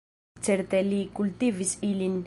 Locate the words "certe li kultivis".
0.47-1.77